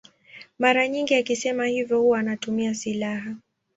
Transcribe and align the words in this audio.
Mara 0.59 0.87
nyingi 0.87 1.15
akisema 1.15 1.65
hivyo 1.65 1.99
huwa 2.01 2.19
anatumia 2.19 2.73
silaha. 2.73 3.35